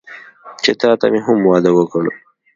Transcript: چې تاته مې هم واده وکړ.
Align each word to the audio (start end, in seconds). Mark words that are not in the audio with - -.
چې 0.63 0.71
تاته 0.79 1.05
مې 1.11 1.19
هم 1.25 1.39
واده 1.49 1.71
وکړ. 1.75 2.03